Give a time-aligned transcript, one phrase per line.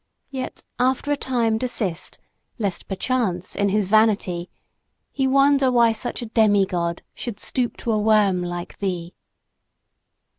[0.31, 2.17] Yet, after a time, desist;
[2.57, 4.49] lest perchance, in his vanity,
[5.11, 9.13] He wonder why such a demi god should stoop to a worm like thee!